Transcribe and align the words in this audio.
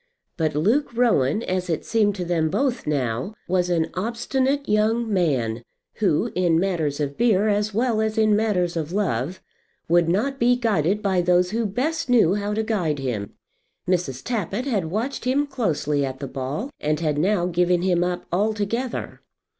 But 0.35 0.55
Luke 0.55 0.91
Rowan, 0.95 1.43
as 1.43 1.69
it 1.69 1.85
seemed 1.85 2.15
to 2.15 2.25
them 2.25 2.49
both 2.49 2.87
now, 2.87 3.35
was 3.47 3.69
an 3.69 3.91
obstinate 3.93 4.67
young 4.67 5.07
man, 5.13 5.61
who, 5.97 6.31
in 6.33 6.59
matters 6.59 6.99
of 6.99 7.17
beer 7.17 7.47
as 7.47 7.71
well 7.71 8.01
as 8.01 8.17
in 8.17 8.35
matters 8.35 8.75
of 8.75 8.91
love, 8.91 9.43
would 9.87 10.09
not 10.09 10.39
be 10.39 10.55
guided 10.55 11.03
by 11.03 11.21
those 11.21 11.51
who 11.51 11.67
best 11.67 12.09
knew 12.09 12.33
how 12.33 12.55
to 12.55 12.63
guide 12.63 12.97
him. 12.97 13.33
Mrs. 13.87 14.23
Tappitt 14.23 14.65
had 14.65 14.85
watched 14.85 15.25
him 15.25 15.45
closely 15.45 16.03
at 16.03 16.17
the 16.19 16.25
ball, 16.27 16.71
and 16.79 16.99
had 16.99 17.19
now 17.19 17.45
given 17.45 17.83
him 17.83 18.03
up 18.03 18.25
altogether. 18.31 19.21